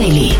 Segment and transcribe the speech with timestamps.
[0.00, 0.39] Daily.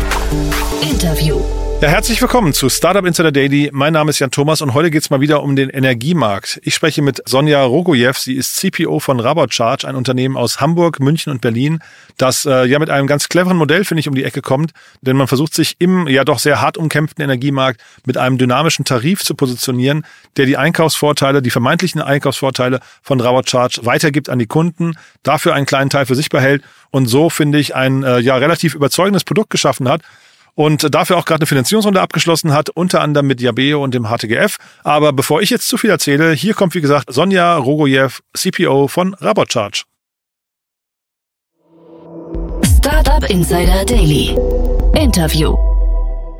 [1.81, 3.71] Ja, herzlich willkommen zu Startup Insider Daily.
[3.73, 6.61] Mein Name ist Jan Thomas und heute geht es mal wieder um den Energiemarkt.
[6.63, 8.13] Ich spreche mit Sonja Rogojew.
[8.13, 11.79] Sie ist CPO von Rabot ein Unternehmen aus Hamburg, München und Berlin,
[12.17, 14.73] das äh, ja mit einem ganz cleveren Modell, finde ich, um die Ecke kommt.
[15.01, 19.23] Denn man versucht sich im ja doch sehr hart umkämpften Energiemarkt mit einem dynamischen Tarif
[19.23, 20.05] zu positionieren,
[20.37, 23.51] der die Einkaufsvorteile, die vermeintlichen Einkaufsvorteile von Rabot
[23.81, 27.73] weitergibt an die Kunden, dafür einen kleinen Teil für sich behält und so, finde ich,
[27.73, 30.03] ein äh, ja relativ überzeugendes Produkt geschaffen hat
[30.55, 34.57] und dafür auch gerade eine Finanzierungsrunde abgeschlossen hat, unter anderem mit Jabeo und dem HTGF.
[34.83, 39.13] Aber bevor ich jetzt zu viel erzähle, hier kommt wie gesagt Sonja Rogojew, CPO von
[39.15, 39.83] Rabotcharge.
[42.77, 44.35] Startup Insider Daily.
[44.95, 45.70] Interview.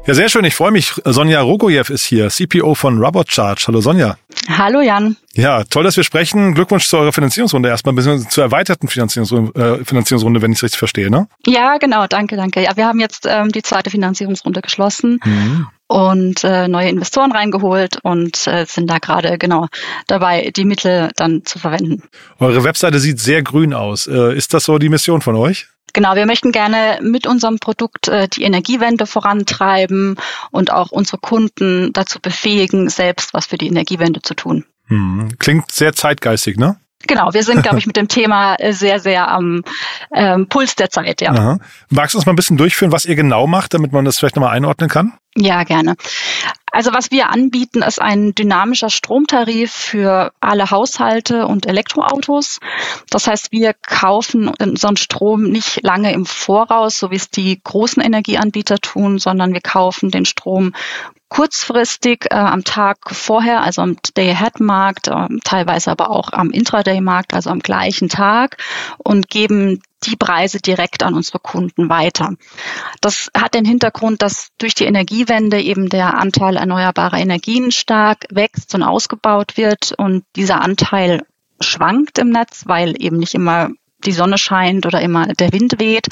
[0.08, 0.44] Ja, sehr schön.
[0.46, 0.94] Ich freue mich.
[1.06, 3.66] Sonja Rogojew ist hier, CPO von Robotcharge.
[3.68, 4.18] Hallo Sonja.
[4.50, 5.16] Hallo Jan.
[5.34, 6.56] Ja, toll, dass wir sprechen.
[6.56, 10.80] Glückwunsch zu eurer Finanzierungsrunde erstmal, beziehungsweise zur erweiterten Finanzierungsrunde, äh, Finanzierungsrunde, wenn ich es richtig
[10.80, 11.28] verstehe, ne?
[11.46, 12.08] Ja, genau.
[12.08, 12.64] Danke, danke.
[12.64, 15.20] Ja, wir haben jetzt ähm, die zweite Finanzierungsrunde geschlossen.
[15.24, 19.68] Mhm und äh, neue Investoren reingeholt und äh, sind da gerade genau
[20.08, 22.04] dabei, die Mittel dann zu verwenden.
[22.40, 24.08] Eure Webseite sieht sehr grün aus.
[24.08, 25.68] Äh, ist das so die Mission von euch?
[25.94, 30.16] Genau, wir möchten gerne mit unserem Produkt äh, die Energiewende vorantreiben
[30.52, 34.66] und auch unsere Kunden dazu befähigen, selbst was für die Energiewende zu tun.
[34.88, 35.38] Hm.
[35.40, 36.78] Klingt sehr zeitgeistig, ne?
[37.08, 39.64] Genau, wir sind, glaube ich, mit dem Thema äh, sehr, sehr am
[40.14, 41.32] ähm, Puls der Zeit, ja.
[41.32, 41.60] Aha.
[41.90, 44.36] Magst du uns mal ein bisschen durchführen, was ihr genau macht, damit man das vielleicht
[44.36, 45.14] nochmal einordnen kann?
[45.36, 45.96] Ja, gerne.
[46.74, 52.60] Also was wir anbieten, ist ein dynamischer Stromtarif für alle Haushalte und Elektroautos.
[53.10, 58.02] Das heißt, wir kaufen unseren Strom nicht lange im Voraus, so wie es die großen
[58.02, 60.74] Energieanbieter tun, sondern wir kaufen den Strom
[61.30, 67.50] kurzfristig äh, am Tag vorher, also am Day-Ahead-Markt, äh, teilweise aber auch am Intraday-Markt, also
[67.50, 68.58] am gleichen Tag
[68.98, 72.36] und geben die Preise direkt an unsere Kunden weiter.
[73.02, 78.74] Das hat den Hintergrund, dass durch die Energiewende eben der Anteil erneuerbarer Energien stark wächst
[78.76, 81.26] und ausgebaut wird und dieser Anteil
[81.60, 83.70] schwankt im Netz, weil eben nicht immer
[84.06, 86.08] die Sonne scheint oder immer der Wind weht.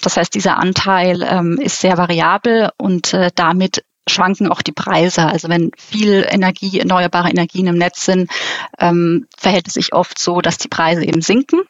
[0.00, 5.26] Das heißt, dieser Anteil ähm, ist sehr variabel und äh, damit schwanken auch die Preise.
[5.26, 8.30] Also wenn viel Energie, erneuerbare Energien im Netz sind,
[8.78, 11.60] ähm, verhält es sich oft so, dass die Preise eben sinken.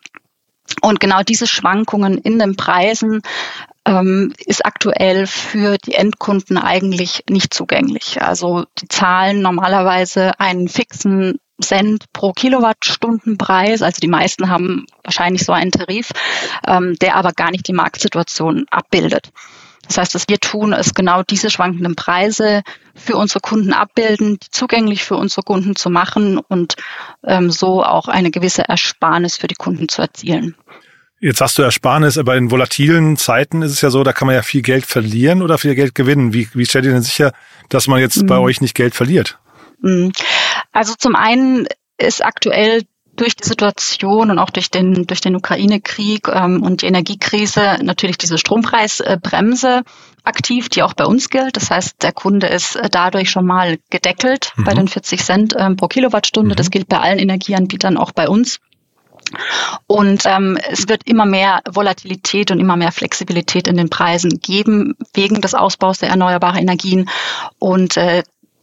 [0.82, 3.22] Und genau diese Schwankungen in den Preisen
[3.84, 8.22] ähm, ist aktuell für die Endkunden eigentlich nicht zugänglich.
[8.22, 13.82] Also die zahlen normalerweise einen fixen Cent pro Kilowattstundenpreis.
[13.82, 16.10] Also die meisten haben wahrscheinlich so einen Tarif,
[16.66, 19.32] ähm, der aber gar nicht die Marktsituation abbildet.
[19.88, 22.62] Das heißt, was wir tun, ist genau diese schwankenden Preise
[22.94, 26.76] für unsere Kunden abbilden, zugänglich für unsere Kunden zu machen und
[27.24, 30.54] ähm, so auch eine gewisse Ersparnis für die Kunden zu erzielen.
[31.20, 34.36] Jetzt hast du Ersparnis, aber in volatilen Zeiten ist es ja so, da kann man
[34.36, 36.32] ja viel Geld verlieren oder viel Geld gewinnen.
[36.32, 37.32] Wie, wie stellt ihr denn sicher,
[37.70, 38.26] dass man jetzt mhm.
[38.26, 39.38] bei euch nicht Geld verliert?
[39.80, 40.12] Mhm.
[40.70, 41.66] Also zum einen
[41.96, 42.82] ist aktuell
[43.20, 48.18] durch die Situation und auch durch den, durch den Ukraine-Krieg ähm, und die Energiekrise natürlich
[48.18, 49.82] diese Strompreisbremse
[50.24, 51.56] aktiv, die auch bei uns gilt.
[51.56, 54.64] Das heißt, der Kunde ist äh, dadurch schon mal gedeckelt mhm.
[54.64, 56.54] bei den 40 Cent ähm, pro Kilowattstunde.
[56.54, 56.56] Mhm.
[56.56, 58.60] Das gilt bei allen Energieanbietern, auch bei uns.
[59.86, 64.96] Und ähm, es wird immer mehr Volatilität und immer mehr Flexibilität in den Preisen geben
[65.12, 67.10] wegen des Ausbaus der erneuerbaren Energien.
[67.58, 68.22] Und äh,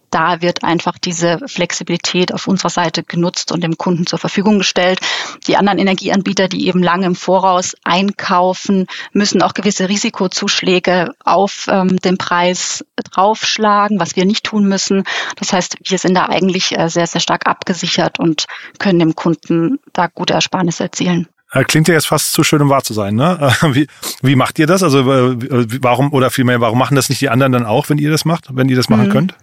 [0.10, 5.00] da wird einfach diese Flexibilität auf unserer Seite genutzt und dem Kunden zur Verfügung gestellt.
[5.48, 11.98] Die anderen Energieanbieter, die eben lange im Voraus einkaufen, müssen auch gewisse Risikozuschläge auf ähm,
[11.98, 15.04] den Preis draufschlagen, was wir nicht tun müssen.
[15.38, 18.46] Das heißt, wir sind da eigentlich äh, sehr, sehr stark abgesichert und
[18.80, 21.28] können dem Kunden da gute Ersparnisse erzielen.
[21.64, 23.16] Klingt ja jetzt fast zu schön, um wahr zu sein.
[23.16, 23.56] Ne?
[23.72, 23.88] Wie,
[24.22, 24.84] wie macht ihr das?
[24.84, 28.12] Also äh, warum oder vielmehr, warum machen das nicht die anderen dann auch, wenn ihr
[28.12, 29.12] das macht, wenn ihr das machen mhm.
[29.12, 29.36] könnt?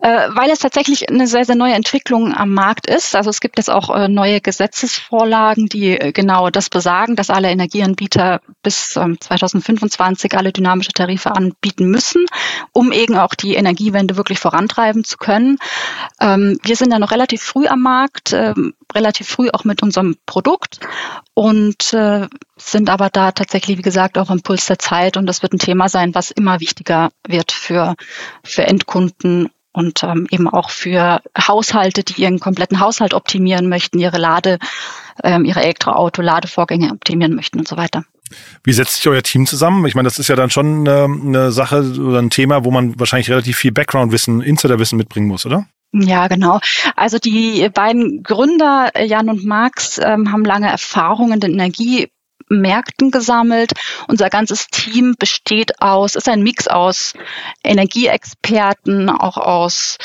[0.00, 3.14] Äh, weil es tatsächlich eine sehr, sehr neue Entwicklung am Markt ist.
[3.14, 7.50] Also es gibt jetzt auch äh, neue Gesetzesvorlagen, die äh, genau das besagen, dass alle
[7.50, 12.26] Energieanbieter bis 2025 ähm, alle dynamische Tarife anbieten müssen,
[12.72, 15.58] um eben auch die Energiewende wirklich vorantreiben zu können.
[16.20, 20.16] Ähm, wir sind da noch relativ früh am Markt, ähm, relativ früh auch mit unserem
[20.26, 20.80] Produkt
[21.34, 21.96] und
[22.56, 25.58] sind aber da tatsächlich, wie gesagt, auch im Puls der Zeit und das wird ein
[25.58, 27.96] Thema sein, was immer wichtiger wird für,
[28.44, 34.18] für Endkunden und ähm, eben auch für Haushalte, die ihren kompletten Haushalt optimieren möchten, ihre
[34.18, 34.58] Lade,
[35.22, 38.04] ähm, ihre Elektroauto-Ladevorgänge optimieren möchten und so weiter.
[38.62, 39.84] Wie setzt sich euer Team zusammen?
[39.86, 42.98] Ich meine, das ist ja dann schon eine, eine Sache oder ein Thema, wo man
[42.98, 45.66] wahrscheinlich relativ viel Background-Wissen, Insider-Wissen mitbringen muss, oder?
[45.92, 46.58] Ja, genau.
[46.96, 52.08] Also die beiden Gründer, Jan und Max, ähm, haben lange Erfahrung in den Energie
[52.60, 53.72] Märkten gesammelt.
[54.08, 57.14] Unser ganzes Team besteht aus, ist ein Mix aus
[57.62, 59.98] Energieexperten, auch aus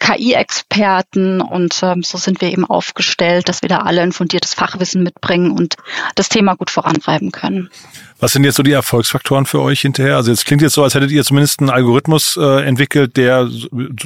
[0.00, 5.02] KI-Experten und ähm, so sind wir eben aufgestellt, dass wir da alle ein fundiertes Fachwissen
[5.02, 5.76] mitbringen und
[6.14, 7.70] das Thema gut vorantreiben können.
[8.18, 10.16] Was sind jetzt so die Erfolgsfaktoren für euch hinterher?
[10.16, 13.48] Also jetzt klingt jetzt so, als hättet ihr zumindest einen Algorithmus äh, entwickelt, der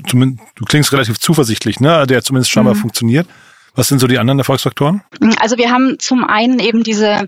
[0.06, 2.80] zumindest, du klingst relativ zuversichtlich, ne, der zumindest scheinbar mhm.
[2.80, 3.26] funktioniert.
[3.74, 5.02] Was sind so die anderen Erfolgsfaktoren?
[5.38, 7.26] Also wir haben zum einen eben diese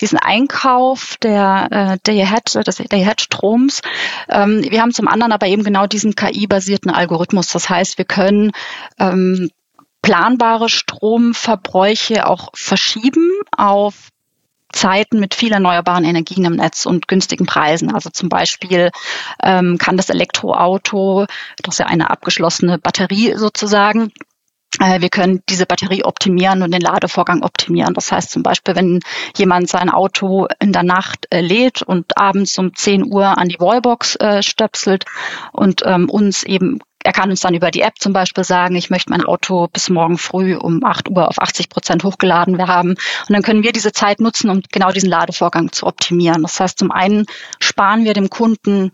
[0.00, 3.82] diesen Einkauf der äh, Day-Ahead, des Day-Ahead-Stroms.
[4.28, 7.48] Ähm, wir haben zum anderen aber eben genau diesen KI-basierten Algorithmus.
[7.48, 8.52] Das heißt, wir können
[8.98, 9.50] ähm,
[10.02, 14.10] planbare Stromverbräuche auch verschieben auf
[14.72, 17.92] Zeiten mit viel erneuerbaren Energien im Netz und günstigen Preisen.
[17.92, 18.90] Also zum Beispiel
[19.42, 21.26] ähm, kann das Elektroauto,
[21.62, 24.12] das ist ja eine abgeschlossene Batterie sozusagen,
[24.78, 27.94] wir können diese Batterie optimieren und den Ladevorgang optimieren.
[27.94, 29.00] Das heißt zum Beispiel, wenn
[29.36, 33.58] jemand sein Auto in der Nacht äh, lädt und abends um 10 Uhr an die
[33.58, 35.04] Wallbox äh, stöpselt
[35.52, 38.90] und ähm, uns eben er kann uns dann über die App zum Beispiel sagen, ich
[38.90, 42.90] möchte mein Auto bis morgen früh um 8 Uhr auf 80 Prozent hochgeladen haben.
[42.90, 46.42] Und dann können wir diese Zeit nutzen, um genau diesen Ladevorgang zu optimieren.
[46.42, 47.26] Das heißt, zum einen
[47.60, 48.90] sparen wir dem Kunden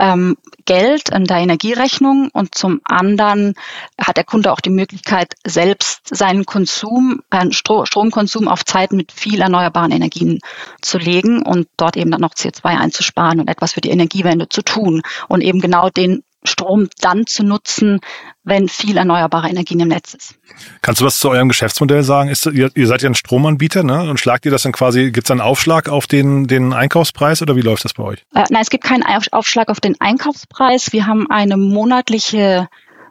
[0.00, 3.54] ähm, Geld in der Energierechnung und zum anderen
[4.00, 9.12] hat der Kunde auch die Möglichkeit, selbst seinen Konsum, äh, Stro Stromkonsum auf Zeiten mit
[9.12, 10.40] viel erneuerbaren Energien
[10.80, 14.62] zu legen und dort eben dann noch CO2 einzusparen und etwas für die Energiewende zu
[14.62, 18.00] tun und eben genau den Strom dann zu nutzen,
[18.44, 20.34] wenn viel erneuerbare Energien im Netz ist.
[20.80, 22.30] Kannst du was zu eurem Geschäftsmodell sagen?
[22.30, 24.08] Ist, ihr, ihr seid ja ein Stromanbieter, ne?
[24.08, 27.56] Und schlagt ihr das dann quasi, gibt es einen Aufschlag auf den, den Einkaufspreis oder
[27.56, 28.24] wie läuft das bei euch?
[28.34, 30.92] Äh, nein, es gibt keinen Aufschlag auf den Einkaufspreis.
[30.92, 32.68] Wir haben eine monatliche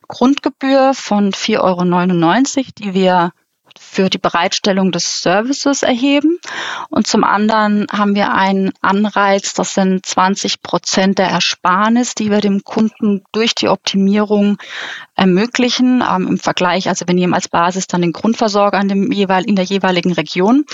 [0.08, 3.32] Grundgebühr von 4,99 Euro, die wir
[3.80, 6.38] für die Bereitstellung des Services erheben.
[6.90, 12.42] Und zum anderen haben wir einen Anreiz, das sind 20 Prozent der Ersparnis, die wir
[12.42, 14.58] dem Kunden durch die Optimierung
[15.16, 19.46] ermöglichen, ähm, im Vergleich, also wir nehmen als Basis dann den Grundversorger in, dem jeweil,
[19.46, 20.66] in der jeweiligen Region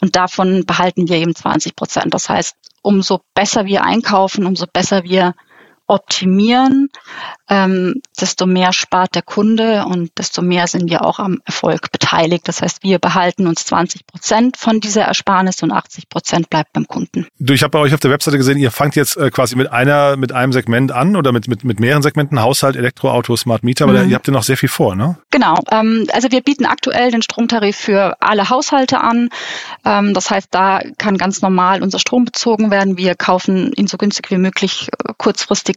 [0.00, 2.14] und davon behalten wir eben 20 Prozent.
[2.14, 5.34] Das heißt, umso besser wir einkaufen, umso besser wir
[5.90, 6.88] optimieren,
[7.48, 12.46] ähm, desto mehr spart der Kunde und desto mehr sind wir auch am Erfolg beteiligt.
[12.46, 16.86] Das heißt, wir behalten uns 20 Prozent von dieser Ersparnis und 80 Prozent bleibt beim
[16.86, 17.26] Kunden.
[17.40, 19.72] Du, ich habe bei euch auf der Webseite gesehen, ihr fangt jetzt äh, quasi mit
[19.72, 23.84] einer, mit einem Segment an oder mit, mit, mit mehreren Segmenten, Haushalt, Elektroauto, Smart Meter,
[23.84, 24.10] aber mhm.
[24.10, 25.18] ihr habt ja noch sehr viel vor, ne?
[25.30, 25.58] Genau.
[25.72, 29.28] Ähm, also wir bieten aktuell den Stromtarif für alle Haushalte an.
[29.84, 32.96] Ähm, das heißt, da kann ganz normal unser Strom bezogen werden.
[32.96, 35.12] Wir kaufen ihn so günstig wie möglich äh,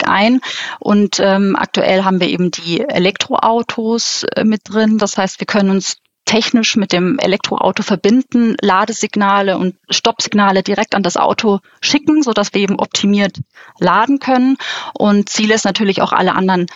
[0.04, 0.42] ein
[0.80, 4.98] und ähm, aktuell haben wir eben die Elektroautos äh, mit drin.
[4.98, 11.04] Das heißt, wir können uns technisch mit dem Elektroauto verbinden, Ladesignale und Stoppsignale direkt an
[11.04, 13.42] das Auto schicken, so dass wir eben optimiert
[13.80, 14.58] laden können.
[14.94, 16.68] Und Ziel ist natürlich auch alle anderen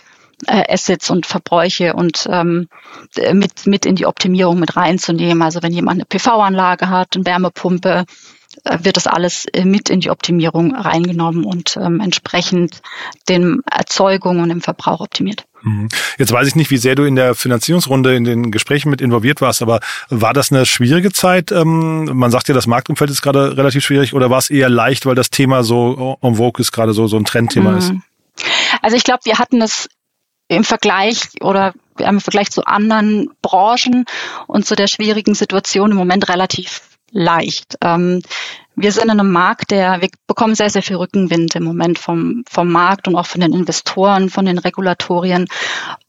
[0.45, 2.67] äh, Assets und Verbräuche und ähm,
[3.33, 5.41] mit, mit in die Optimierung mit reinzunehmen.
[5.41, 8.05] Also wenn jemand eine PV-Anlage hat, eine Wärmepumpe,
[8.79, 12.81] wird das alles äh, mit in die Optimierung reingenommen und ähm, entsprechend
[13.29, 15.45] den Erzeugung und dem Verbrauch optimiert.
[15.63, 15.89] Mhm.
[16.17, 19.41] Jetzt weiß ich nicht, wie sehr du in der Finanzierungsrunde in den Gesprächen mit involviert
[19.41, 21.51] warst, aber war das eine schwierige Zeit?
[21.51, 25.05] Ähm, man sagt ja, das Marktumfeld ist gerade relativ schwierig oder war es eher leicht,
[25.05, 27.77] weil das Thema so en vogue ist, gerade so, so ein Trendthema mhm.
[27.77, 27.93] ist?
[28.81, 29.89] Also ich glaube, wir hatten es
[30.47, 34.05] im Vergleich oder im Vergleich zu anderen Branchen
[34.47, 37.77] und zu der schwierigen Situation im Moment relativ leicht.
[37.81, 38.21] Ähm,
[38.79, 42.43] wir sind in einem Markt, der, wir bekommen sehr, sehr viel Rückenwind im Moment vom,
[42.47, 45.47] vom Markt und auch von den Investoren, von den Regulatorien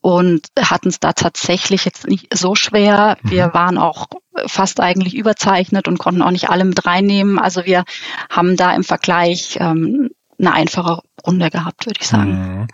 [0.02, 3.16] und hatten es da tatsächlich jetzt nicht so schwer.
[3.22, 3.54] Wir mhm.
[3.54, 4.08] waren auch
[4.46, 7.38] fast eigentlich überzeichnet und konnten auch nicht alle mit reinnehmen.
[7.38, 7.84] Also wir
[8.28, 12.32] haben da im Vergleich ähm, eine einfache Runde gehabt, würde ich sagen.
[12.32, 12.66] Mhm.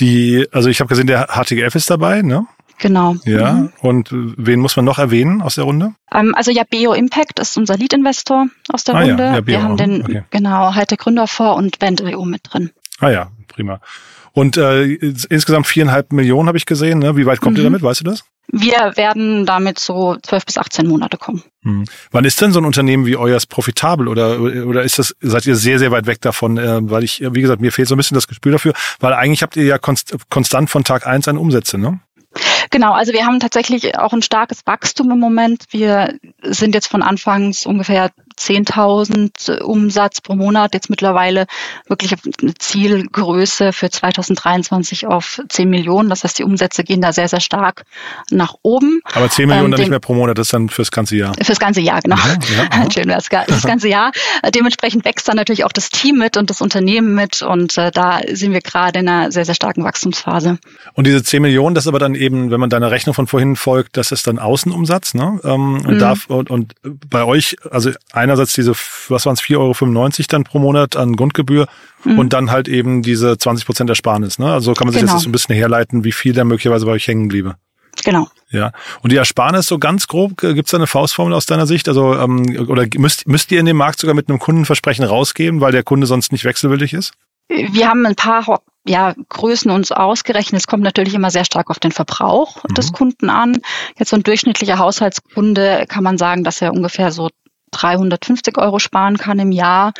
[0.00, 2.46] Die, also ich habe gesehen, der HTGF ist dabei, ne?
[2.78, 3.16] Genau.
[3.24, 3.72] Ja, mhm.
[3.80, 5.94] und wen muss man noch erwähnen aus der Runde?
[6.12, 9.24] Ähm, also ja, Beo Impact ist unser Lead-Investor aus der ah, Runde.
[9.24, 10.24] Ja, ja, Wir haben den, okay.
[10.30, 12.70] genau, halt der Gründer vor und Vendrio mit drin.
[13.00, 13.80] Ah ja, prima.
[14.32, 16.98] Und äh, insgesamt viereinhalb Millionen habe ich gesehen.
[16.98, 17.16] Ne?
[17.16, 17.62] Wie weit kommt mhm.
[17.62, 17.82] ihr damit?
[17.82, 18.24] Weißt du das?
[18.52, 21.42] Wir werden damit so zwölf bis 18 Monate kommen.
[21.62, 21.84] Hm.
[22.12, 25.56] Wann ist denn so ein Unternehmen wie euers profitabel oder oder ist das seid ihr
[25.56, 26.56] sehr sehr weit weg davon?
[26.56, 29.42] Äh, weil ich wie gesagt mir fehlt so ein bisschen das Gespür dafür, weil eigentlich
[29.42, 32.00] habt ihr ja konst, konstant von Tag eins an Umsätze, ne?
[32.70, 35.64] Genau, also wir haben tatsächlich auch ein starkes Wachstum im Moment.
[35.70, 41.46] Wir sind jetzt von anfangs ungefähr 10.000 Umsatz pro Monat, jetzt mittlerweile
[41.88, 46.08] wirklich eine Zielgröße für 2023 auf 10 Millionen.
[46.08, 47.84] Das heißt, die Umsätze gehen da sehr, sehr stark
[48.30, 49.00] nach oben.
[49.14, 51.34] Aber 10 Millionen ähm, dann nicht mehr pro Monat, das ist dann fürs ganze Jahr.
[51.42, 52.16] Fürs ganze Jahr, genau.
[52.16, 54.12] Ja, ja, Schön wär's, das ganze Jahr.
[54.54, 58.20] Dementsprechend wächst dann natürlich auch das Team mit und das Unternehmen mit und äh, da
[58.30, 60.58] sind wir gerade in einer sehr, sehr starken Wachstumsphase.
[60.94, 63.56] Und diese 10 Millionen, das ist aber dann eben, wenn man deiner Rechnung von vorhin
[63.56, 65.40] folgt, das ist dann Außenumsatz, ne?
[65.44, 65.98] Ähm, und, mhm.
[65.98, 67.90] darf, und, und bei euch, also
[68.26, 68.72] einerseits diese,
[69.08, 71.66] was waren es, 4,95 Euro dann pro Monat an Grundgebühr
[72.04, 72.18] mhm.
[72.18, 74.52] und dann halt eben diese 20 Prozent Ersparnis, ne?
[74.52, 75.14] Also kann man sich genau.
[75.14, 77.56] jetzt so ein bisschen herleiten, wie viel da möglicherweise bei euch hängen bliebe.
[78.04, 78.28] Genau.
[78.50, 78.72] Ja.
[79.02, 81.88] Und die Ersparnis so ganz grob, gibt es da eine Faustformel aus deiner Sicht?
[81.88, 85.72] Also, ähm, oder müsst, müsst ihr in dem Markt sogar mit einem Kundenversprechen rausgeben, weil
[85.72, 87.12] der Kunde sonst nicht wechselwillig ist?
[87.48, 90.60] Wir haben ein paar ja, Größen uns ausgerechnet.
[90.60, 92.74] Es kommt natürlich immer sehr stark auf den Verbrauch mhm.
[92.74, 93.60] des Kunden an.
[93.98, 97.30] Jetzt so ein durchschnittlicher Haushaltskunde kann man sagen, dass er ungefähr so
[97.80, 99.92] 350 Euro sparen kann im Jahr.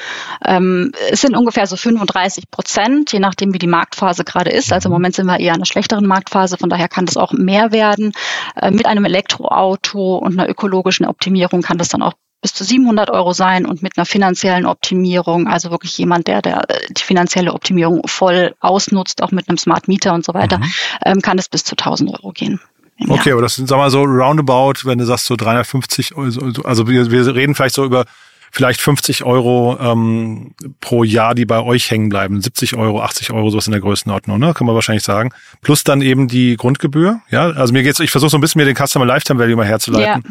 [0.44, 4.72] Ähm, es sind ungefähr so 35 Prozent, je nachdem, wie die Marktphase gerade ist.
[4.72, 7.32] Also im Moment sind wir eher in einer schlechteren Marktphase, von daher kann das auch
[7.32, 8.12] mehr werden.
[8.60, 13.10] Äh, mit einem Elektroauto und einer ökologischen Optimierung kann das dann auch bis zu 700
[13.10, 18.06] Euro sein und mit einer finanziellen Optimierung, also wirklich jemand, der, der die finanzielle Optimierung
[18.06, 20.72] voll ausnutzt, auch mit einem Smart Meter und so weiter, mhm.
[21.04, 22.60] ähm, kann es bis zu 1000 Euro gehen.
[23.08, 27.10] Okay, aber das sind, sag mal so roundabout, wenn du sagst so 350, also wir,
[27.10, 28.04] wir reden vielleicht so über
[28.50, 32.40] vielleicht 50 Euro ähm, pro Jahr, die bei euch hängen bleiben.
[32.40, 34.54] 70 Euro, 80 Euro, sowas in der Größenordnung, ne?
[34.54, 35.30] Kann man wahrscheinlich sagen.
[35.60, 37.20] Plus dann eben die Grundgebühr.
[37.30, 39.66] Ja, also mir geht's, ich versuche so ein bisschen mir den Customer Lifetime Value mal
[39.66, 40.22] herzuleiten.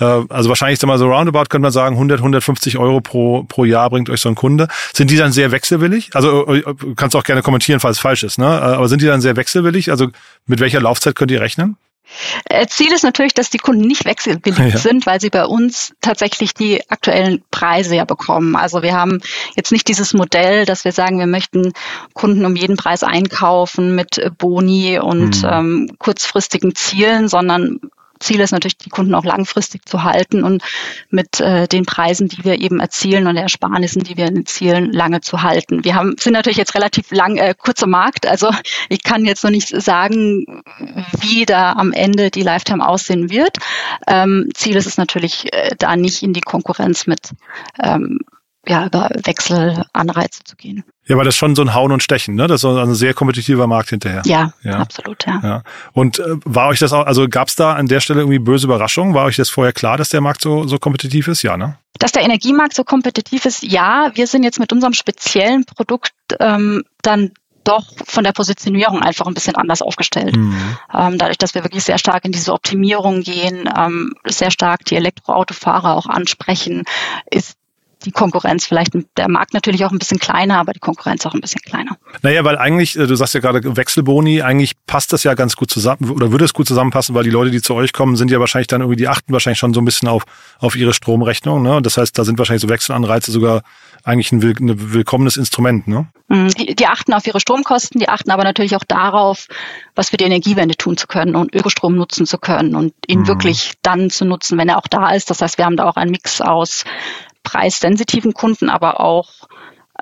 [0.00, 0.18] Ja.
[0.20, 3.90] Äh, also wahrscheinlich mal so roundabout könnte man sagen, 100, 150 Euro pro, pro Jahr
[3.90, 4.68] bringt euch so ein Kunde.
[4.92, 6.10] Sind die dann sehr wechselwillig?
[6.14, 8.38] Also äh, äh, kannst auch gerne kommentieren, falls es falsch ist.
[8.38, 8.46] Ne?
[8.46, 9.90] Aber sind die dann sehr wechselwillig?
[9.90, 10.08] Also
[10.46, 11.76] mit welcher Laufzeit könnt ihr rechnen?
[12.68, 14.78] Ziel ist natürlich, dass die Kunden nicht wechselwillig ja.
[14.78, 18.56] sind, weil sie bei uns tatsächlich die aktuellen Preise ja bekommen.
[18.56, 19.20] Also wir haben
[19.56, 21.72] jetzt nicht dieses Modell, dass wir sagen, wir möchten
[22.12, 25.48] Kunden um jeden Preis einkaufen mit Boni und mhm.
[25.50, 27.80] ähm, kurzfristigen Zielen, sondern
[28.24, 30.62] Ziel ist natürlich, die Kunden auch langfristig zu halten und
[31.10, 35.42] mit äh, den Preisen, die wir eben erzielen und Ersparnissen, die wir erzielen, lange zu
[35.42, 35.84] halten.
[35.84, 38.50] Wir haben, sind natürlich jetzt relativ lang, äh, kurzer Markt, also
[38.88, 40.62] ich kann jetzt noch nicht sagen,
[41.20, 43.58] wie da am Ende die Lifetime aussehen wird.
[44.06, 47.30] Ähm, Ziel ist es natürlich, äh, da nicht in die Konkurrenz mit
[47.82, 48.20] ähm,
[48.66, 50.84] ja, über Wechselanreize zu gehen.
[51.06, 52.46] Ja, weil das schon so ein Hauen und Stechen, ne?
[52.46, 54.22] Das ist so ein sehr kompetitiver Markt hinterher.
[54.24, 54.78] Ja, ja.
[54.78, 55.40] absolut, ja.
[55.42, 55.62] ja.
[55.92, 58.66] Und äh, war euch das auch, also gab es da an der Stelle irgendwie böse
[58.66, 59.14] Überraschungen?
[59.14, 61.42] War euch das vorher klar, dass der Markt so, so kompetitiv ist?
[61.42, 61.76] Ja, ne?
[61.98, 64.10] Dass der Energiemarkt so kompetitiv ist, ja.
[64.14, 67.32] Wir sind jetzt mit unserem speziellen Produkt ähm, dann
[67.64, 70.36] doch von der Positionierung einfach ein bisschen anders aufgestellt.
[70.36, 70.76] Mhm.
[70.92, 74.96] Ähm, dadurch, dass wir wirklich sehr stark in diese Optimierung gehen, ähm, sehr stark die
[74.96, 76.84] Elektroautofahrer auch ansprechen,
[77.30, 77.56] ist
[78.04, 81.40] die Konkurrenz vielleicht, der Markt natürlich auch ein bisschen kleiner, aber die Konkurrenz auch ein
[81.40, 81.96] bisschen kleiner.
[82.22, 85.70] Naja, weil eigentlich, äh, du sagst ja gerade Wechselboni, eigentlich passt das ja ganz gut
[85.70, 88.40] zusammen oder würde es gut zusammenpassen, weil die Leute, die zu euch kommen, sind ja
[88.40, 90.24] wahrscheinlich dann irgendwie, die achten wahrscheinlich schon so ein bisschen auf,
[90.58, 91.62] auf ihre Stromrechnung.
[91.62, 91.82] Ne?
[91.82, 93.62] Das heißt, da sind wahrscheinlich so Wechselanreize sogar
[94.04, 95.88] eigentlich ein, will, ein willkommenes Instrument.
[95.88, 96.06] Ne?
[96.30, 99.46] Die, die achten auf ihre Stromkosten, die achten aber natürlich auch darauf,
[99.94, 103.28] was für die Energiewende tun zu können und Ökostrom nutzen zu können und ihn mhm.
[103.28, 105.30] wirklich dann zu nutzen, wenn er auch da ist.
[105.30, 106.84] Das heißt, wir haben da auch einen Mix aus
[107.44, 109.48] preissensitiven Kunden, aber auch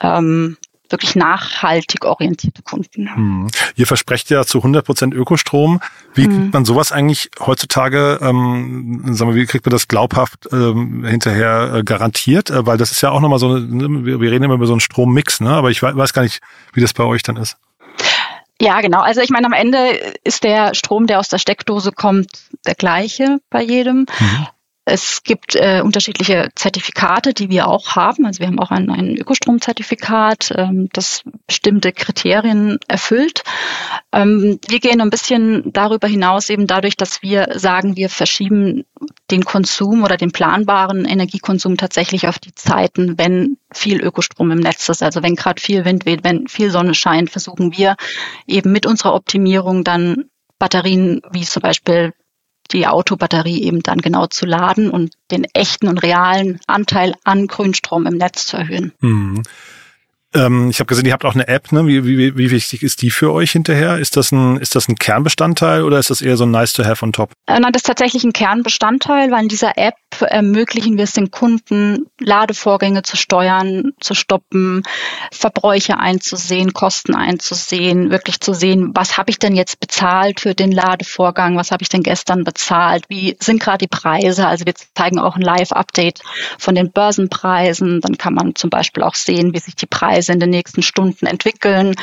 [0.01, 0.57] ähm,
[0.93, 3.13] wirklich nachhaltig orientierte Kunden.
[3.15, 3.51] Hm.
[3.75, 5.81] Ihr versprecht ja zu 100 Prozent Ökostrom.
[6.15, 6.31] Wie hm.
[6.31, 11.75] kriegt man sowas eigentlich heutzutage, ähm, sagen wir, wie kriegt man das glaubhaft ähm, hinterher
[11.75, 12.51] äh, garantiert?
[12.51, 14.67] Äh, weil das ist ja auch nochmal so, eine, ne, wir, wir reden immer über
[14.67, 15.51] so einen Strommix, ne?
[15.51, 16.41] aber ich weiß, weiß gar nicht,
[16.75, 17.57] wie das bei euch dann ist.
[18.61, 19.01] Ja, genau.
[19.01, 23.41] Also ich meine, am Ende ist der Strom, der aus der Steckdose kommt, der gleiche
[23.51, 24.07] bei jedem.
[24.21, 24.47] Mhm.
[24.85, 28.27] Es gibt äh, unterschiedliche Zertifikate, die wir auch haben.
[28.27, 33.45] Also wir haben auch ein, ein Ökostromzertifikat, ähm, das bestimmte Kriterien erfüllt.
[34.11, 38.85] Ähm, wir gehen ein bisschen darüber hinaus, eben dadurch, dass wir sagen, wir verschieben
[39.31, 44.89] den Konsum oder den planbaren Energiekonsum tatsächlich auf die Zeiten, wenn viel Ökostrom im Netz
[44.89, 45.05] ist.
[45.05, 47.95] Also wenn gerade viel Wind weht, wenn viel Sonne scheint, versuchen wir
[48.49, 50.25] eben mit unserer Optimierung dann
[50.59, 52.15] Batterien wie zum Beispiel
[52.73, 58.07] die Autobatterie eben dann genau zu laden und den echten und realen Anteil an Grünstrom
[58.07, 58.93] im Netz zu erhöhen.
[59.01, 59.43] Mhm.
[60.35, 61.73] Ähm, ich habe gesehen, ihr habt auch eine App.
[61.73, 61.87] Ne?
[61.87, 63.99] Wie, wie, wie wichtig ist die für euch hinterher?
[63.99, 66.85] Ist das ein, ist das ein Kernbestandteil oder ist das eher so ein nice to
[66.85, 67.33] have on top?
[67.47, 71.31] Äh, nein, das ist tatsächlich ein Kernbestandteil, weil in dieser App ermöglichen wir es den
[71.31, 74.83] Kunden, Ladevorgänge zu steuern, zu stoppen,
[75.33, 80.73] Verbräuche einzusehen, Kosten einzusehen, wirklich zu sehen, was habe ich denn jetzt bezahlt für den
[80.73, 84.47] Ladevorgang, was habe ich denn gestern bezahlt, wie sind gerade die Preise.
[84.47, 86.21] Also wir zeigen auch ein Live-Update
[86.59, 88.01] von den Börsenpreisen.
[88.01, 91.27] Dann kann man zum Beispiel auch sehen, wie sich die Preise in den nächsten Stunden
[91.27, 91.95] entwickeln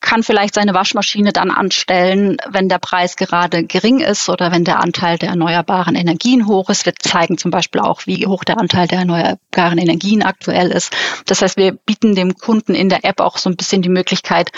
[0.00, 4.80] kann vielleicht seine Waschmaschine dann anstellen, wenn der Preis gerade gering ist oder wenn der
[4.80, 6.86] Anteil der erneuerbaren Energien hoch ist.
[6.86, 10.94] Wir zeigen zum Beispiel auch, wie hoch der Anteil der erneuerbaren Energien aktuell ist.
[11.26, 14.50] Das heißt, wir bieten dem Kunden in der App auch so ein bisschen die Möglichkeit,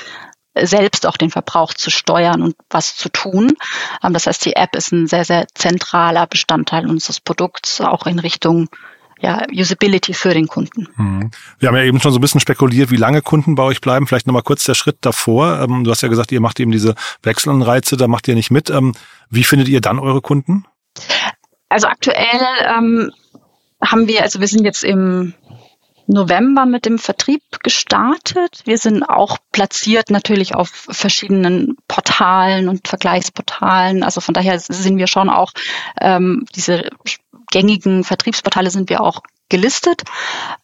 [0.55, 3.53] selbst auch den Verbrauch zu steuern und was zu tun.
[4.03, 8.19] Ähm, das heißt, die App ist ein sehr, sehr zentraler Bestandteil unseres Produkts, auch in
[8.19, 8.69] Richtung
[9.21, 10.89] ja, Usability für den Kunden.
[10.97, 11.31] Mhm.
[11.59, 14.07] Wir haben ja eben schon so ein bisschen spekuliert, wie lange Kunden bei euch bleiben.
[14.07, 15.61] Vielleicht nochmal kurz der Schritt davor.
[15.61, 18.71] Ähm, du hast ja gesagt, ihr macht eben diese Wechselanreize, da macht ihr nicht mit.
[18.71, 18.95] Ähm,
[19.31, 20.65] wie findet ihr dann eure Kunden?
[21.69, 23.11] Also aktuell ähm,
[23.83, 25.35] haben wir, also wir sind jetzt im
[26.07, 28.63] November mit dem Vertrieb gestartet.
[28.65, 34.03] Wir sind auch platziert natürlich auf verschiedenen Portalen und Vergleichsportalen.
[34.03, 35.53] Also von daher sind wir schon auch
[36.01, 36.91] ähm, diese
[37.55, 40.03] gängigen Vertriebsportale sind wir auch gelistet,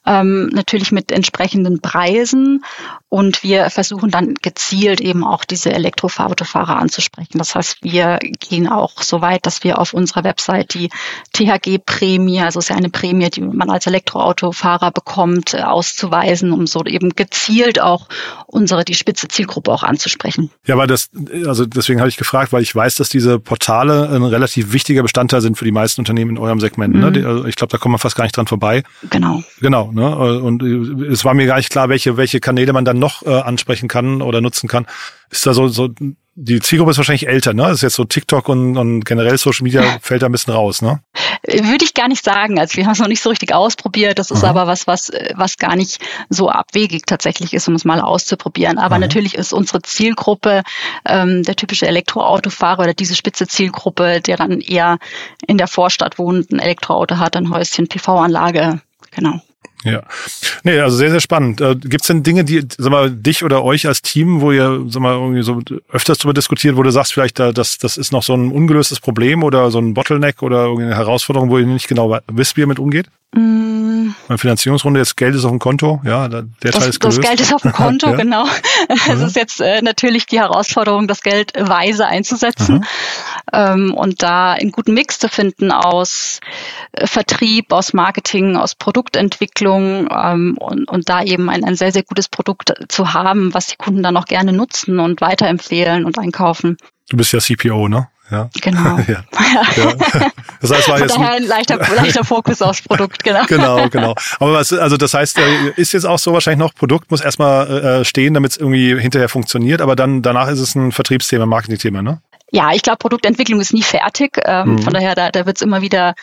[0.06, 2.64] ähm, natürlich mit entsprechenden Preisen.
[3.08, 7.38] Und wir versuchen dann gezielt eben auch diese Elektroautofahrer anzusprechen.
[7.38, 10.90] Das heißt, wir gehen auch so weit, dass wir auf unserer Website die
[11.32, 16.66] THG-Prämie, also es ist ja eine Prämie, die man als Elektroautofahrer bekommt, äh, auszuweisen, um
[16.66, 18.06] so eben gezielt auch
[18.46, 20.50] unsere, die spitze Zielgruppe auch anzusprechen.
[20.66, 21.10] Ja, weil das,
[21.46, 25.40] also deswegen habe ich gefragt, weil ich weiß, dass diese Portale ein relativ wichtiger Bestandteil
[25.40, 26.94] sind für die meisten Unternehmen in eurem Segment.
[26.94, 27.10] Ne?
[27.10, 27.20] Mhm.
[27.20, 27.26] Ne?
[27.26, 28.69] Also ich glaube, da kommt man fast gar nicht dran vorbei.
[29.10, 29.42] Genau.
[29.60, 29.92] Genau.
[29.92, 30.16] Ne?
[30.16, 33.88] Und es war mir gar nicht klar, welche, welche Kanäle man dann noch äh, ansprechen
[33.88, 34.86] kann oder nutzen kann.
[35.30, 35.88] Ist da so, so
[36.34, 37.70] die Zielgruppe ist wahrscheinlich älter, ne?
[37.70, 41.00] Ist jetzt so TikTok und, und generell Social Media fällt da ein bisschen raus, ne?
[41.46, 42.58] Würde ich gar nicht sagen.
[42.58, 44.18] Also wir haben es noch nicht so richtig ausprobiert.
[44.18, 44.50] Das ist Aha.
[44.50, 48.78] aber was, was, was gar nicht so abwegig tatsächlich ist, um es mal auszuprobieren.
[48.78, 49.00] Aber Aha.
[49.00, 50.62] natürlich ist unsere Zielgruppe
[51.06, 54.98] ähm, der typische Elektroautofahrer oder diese spitze Zielgruppe, der dann eher
[55.46, 58.80] in der Vorstadt wohnt, ein Elektroauto hat, ein Häuschen, PV-Anlage,
[59.10, 59.40] genau.
[59.84, 60.02] Ja.
[60.62, 61.60] Nee, also sehr, sehr spannend.
[61.60, 64.84] Äh, Gibt es denn Dinge, die, sag mal, dich oder euch als Team, wo ihr,
[64.88, 68.12] sag mal, irgendwie so öfters darüber diskutiert, wo du sagst, vielleicht, da, das, das ist
[68.12, 71.88] noch so ein ungelöstes Problem oder so ein Bottleneck oder irgendeine Herausforderung, wo ihr nicht
[71.88, 73.06] genau wisst, wie ihr mit umgeht?
[73.34, 73.89] Mm.
[74.28, 77.18] Eine Finanzierungsrunde, jetzt Geld ist auf dem Konto, ja, der das, Teil ist gelöst.
[77.18, 78.16] Das Geld ist auf dem Konto, ja.
[78.16, 78.46] genau.
[78.88, 79.26] Es mhm.
[79.26, 82.84] ist jetzt äh, natürlich die Herausforderung, das Geld weise einzusetzen mhm.
[83.52, 86.40] ähm, und da einen guten Mix zu finden aus
[86.92, 92.02] äh, Vertrieb, aus Marketing, aus Produktentwicklung ähm, und, und da eben ein, ein sehr, sehr
[92.02, 96.76] gutes Produkt zu haben, was die Kunden dann auch gerne nutzen und weiterempfehlen und einkaufen.
[97.08, 98.08] Du bist ja CPO, ne?
[98.30, 98.48] Ja.
[98.60, 98.98] Genau.
[99.08, 99.24] ja.
[99.76, 99.94] ja.
[100.60, 103.44] Das heißt, war jetzt daher ein leichter, leichter Fokus aufs Produkt, genau.
[103.46, 104.14] genau, genau.
[104.38, 108.00] Aber was, also das heißt, äh, ist jetzt auch so wahrscheinlich noch, Produkt muss erstmal
[108.00, 112.02] äh, stehen, damit es irgendwie hinterher funktioniert, aber dann danach ist es ein Vertriebsthema, Marketingthema,
[112.02, 112.20] ne?
[112.52, 114.38] Ja, ich glaube, Produktentwicklung ist nie fertig.
[114.44, 114.78] Ähm, mhm.
[114.82, 116.14] Von daher, da, da wird es immer wieder,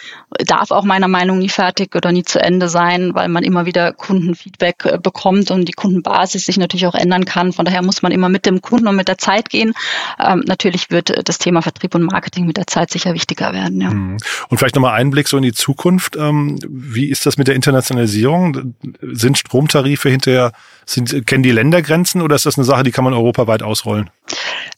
[0.46, 3.94] darf auch meiner Meinung nie fertig oder nie zu Ende sein, weil man immer wieder
[3.94, 7.54] Kundenfeedback äh, bekommt und die Kundenbasis sich natürlich auch ändern kann.
[7.54, 9.74] Von daher muss man immer mit dem Kunden und mit der Zeit gehen.
[10.20, 13.80] Ähm, natürlich wird das Thema Vertrieb und Marketing mit der Zeit sicher wichtiger werden.
[13.80, 13.90] Ja.
[13.90, 14.18] Mhm.
[14.50, 16.16] Und vielleicht nochmal Einblick so in die Zukunft.
[16.18, 18.76] Ähm, wie ist das mit der Internationalisierung?
[19.02, 20.52] Sind Stromtarife hinterher,
[20.86, 24.10] sind, kennen die Ländergrenzen oder ist das eine Sache, die kann man europaweit ausrollen?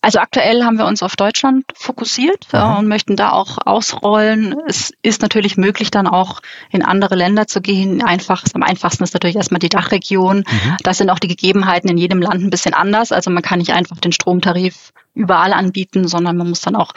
[0.02, 4.56] Also aktuell haben wir uns auf Deutschland fokussiert äh, und möchten da auch ausrollen.
[4.68, 8.04] Es ist natürlich möglich, dann auch in andere Länder zu gehen.
[8.04, 10.40] Einfach, am einfachsten ist natürlich erstmal die Dachregion.
[10.40, 10.78] Mhm.
[10.84, 13.12] Da sind auch die Gegebenheiten in jedem Land ein bisschen anders.
[13.12, 16.94] Also man kann nicht einfach den Stromtarif überall anbieten, sondern man muss dann auch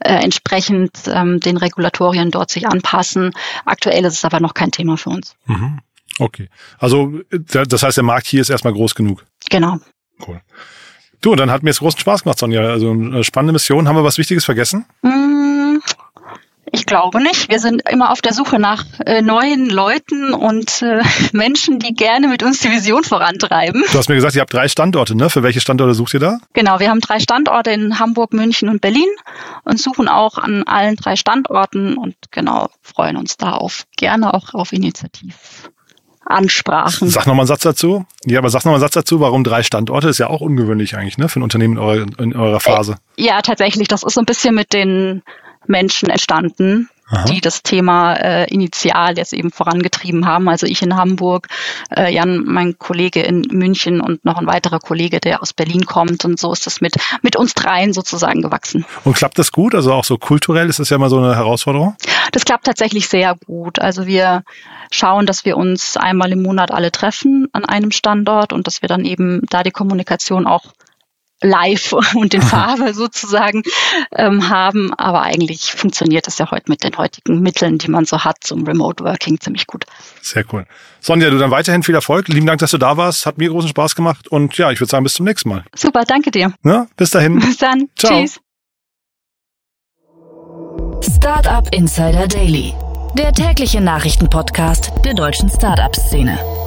[0.00, 3.32] äh, entsprechend ähm, den Regulatorien dort sich anpassen.
[3.64, 5.34] Aktuell ist es aber noch kein Thema für uns.
[5.46, 5.80] Mhm.
[6.18, 6.48] Okay.
[6.78, 9.24] Also das heißt, der Markt hier ist erstmal groß genug.
[9.48, 9.78] Genau.
[10.26, 10.40] Cool.
[11.20, 12.62] Du, dann hat mir es großen Spaß gemacht, Sonja.
[12.62, 13.88] Also eine spannende Mission.
[13.88, 14.86] Haben wir was Wichtiges vergessen?
[15.02, 15.78] Mm,
[16.70, 17.50] ich glaube nicht.
[17.50, 21.02] Wir sind immer auf der Suche nach äh, neuen Leuten und äh,
[21.32, 23.82] Menschen, die gerne mit uns die Vision vorantreiben.
[23.90, 25.28] Du hast mir gesagt, ihr habt drei Standorte, ne?
[25.28, 26.38] Für welche Standorte sucht ihr da?
[26.52, 29.08] Genau, wir haben drei Standorte in Hamburg, München und Berlin
[29.64, 34.54] und suchen auch an allen drei Standorten und genau freuen uns da auf gerne auch
[34.54, 35.70] auf Initiativ.
[36.28, 37.08] Ansprachen.
[37.08, 38.04] Sag nochmal einen Satz dazu.
[38.24, 40.08] Ja, aber sag nochmal einen Satz dazu, warum drei Standorte?
[40.08, 42.96] Ist ja auch ungewöhnlich eigentlich, ne, für ein Unternehmen in eurer, in eurer Phase.
[43.16, 43.88] Ja, tatsächlich.
[43.88, 45.22] Das ist so ein bisschen mit den
[45.66, 46.88] Menschen entstanden.
[47.10, 47.24] Aha.
[47.24, 50.48] die das Thema äh, initial jetzt eben vorangetrieben haben.
[50.48, 51.48] Also ich in Hamburg,
[51.94, 56.26] äh, Jan, mein Kollege in München und noch ein weiterer Kollege, der aus Berlin kommt.
[56.26, 58.84] Und so ist das mit, mit uns dreien sozusagen gewachsen.
[59.04, 59.74] Und klappt das gut?
[59.74, 61.96] Also auch so kulturell ist das ja mal so eine Herausforderung?
[62.32, 63.78] Das klappt tatsächlich sehr gut.
[63.78, 64.42] Also wir
[64.90, 68.88] schauen, dass wir uns einmal im Monat alle treffen an einem Standort und dass wir
[68.88, 70.64] dann eben da die Kommunikation auch
[71.40, 73.62] live und in Farbe sozusagen
[74.12, 74.92] ähm, haben.
[74.94, 78.64] Aber eigentlich funktioniert das ja heute mit den heutigen Mitteln, die man so hat zum
[78.66, 79.84] Remote Working ziemlich gut.
[80.22, 80.66] Sehr cool.
[81.00, 82.28] Sonja, du dann weiterhin viel Erfolg.
[82.28, 83.26] Lieben Dank, dass du da warst.
[83.26, 84.28] Hat mir großen Spaß gemacht.
[84.28, 85.64] Und ja, ich würde sagen, bis zum nächsten Mal.
[85.74, 86.52] Super, danke dir.
[86.64, 87.38] Ja, bis dahin.
[87.48, 87.88] Bis dann.
[87.96, 88.20] Ciao.
[88.20, 88.40] Tschüss.
[91.16, 92.74] Startup Insider Daily.
[93.16, 96.57] Der tägliche Nachrichtenpodcast der deutschen Startup-Szene.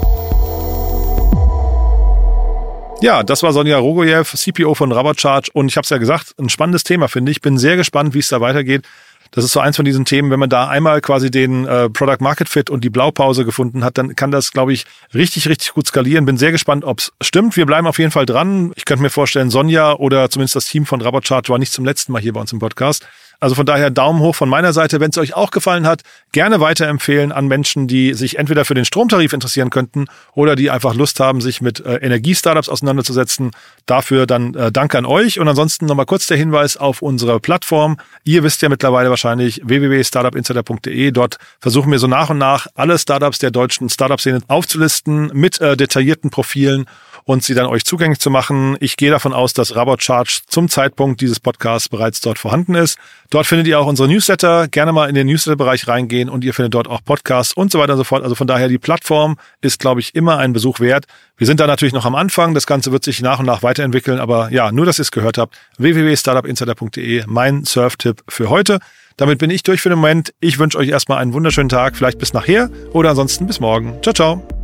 [3.02, 5.50] Ja, das war Sonja Rogojew, CPO von Rabatcharge.
[5.54, 7.42] Und ich habe es ja gesagt, ein spannendes Thema, finde ich.
[7.42, 8.88] Bin sehr gespannt, wie es da weitergeht.
[9.32, 12.18] Das ist so eins von diesen Themen, wenn man da einmal quasi den äh, Product
[12.20, 14.86] Market Fit und die Blaupause gefunden hat, dann kann das, glaube ich,
[15.16, 16.26] richtig, richtig gut skalieren.
[16.26, 17.58] Bin sehr gespannt, ob es stimmt.
[17.58, 18.72] Wir bleiben auf jeden Fall dran.
[18.76, 22.12] Ich könnte mir vorstellen, Sonja oder zumindest das Team von Rabatcharge war nicht zum letzten
[22.12, 23.08] Mal hier bei uns im Podcast.
[23.42, 25.00] Also von daher Daumen hoch von meiner Seite.
[25.00, 28.86] Wenn es euch auch gefallen hat, gerne weiterempfehlen an Menschen, die sich entweder für den
[28.86, 33.50] Stromtarif interessieren könnten oder die einfach Lust haben, sich mit äh, Energiestartups auseinanderzusetzen.
[33.88, 35.40] Dafür dann äh, Danke an euch.
[35.40, 37.98] Und ansonsten nochmal kurz der Hinweis auf unsere Plattform.
[38.24, 41.10] Ihr wisst ja mittlerweile wahrscheinlich www.startupinsider.de.
[41.10, 45.76] Dort versuchen wir so nach und nach alle Startups der deutschen Startup-Szene aufzulisten mit äh,
[45.76, 46.86] detaillierten Profilen
[47.24, 48.78] und sie dann euch zugänglich zu machen.
[48.80, 52.98] Ich gehe davon aus, dass Rabot Charge zum Zeitpunkt dieses Podcasts bereits dort vorhanden ist.
[53.30, 54.68] Dort findet ihr auch unsere Newsletter.
[54.68, 57.94] Gerne mal in den Newsletter-Bereich reingehen und ihr findet dort auch Podcasts und so weiter
[57.94, 58.24] und so fort.
[58.24, 61.06] Also von daher, die Plattform ist, glaube ich, immer ein Besuch wert.
[61.38, 62.54] Wir sind da natürlich noch am Anfang.
[62.54, 64.20] Das Ganze wird sich nach und nach weiterentwickeln.
[64.20, 65.56] Aber ja, nur, dass ihr es gehört habt.
[65.78, 68.80] www.startupinsider.de, mein Surf-Tipp für heute.
[69.18, 70.34] Damit bin ich durch für den Moment.
[70.40, 71.96] Ich wünsche euch erstmal einen wunderschönen Tag.
[71.96, 74.02] Vielleicht bis nachher oder ansonsten bis morgen.
[74.02, 74.61] Ciao, ciao.